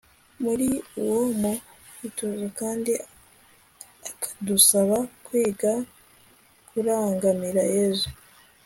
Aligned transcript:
muri 0.43 0.67
uwo 1.01 1.19
mu 1.41 1.53
itozo 2.07 2.47
kandi 2.59 2.91
akadusaba 4.09 4.97
kwiga 5.25 5.71
kurangamira 6.69 7.63
yezu 7.75 8.09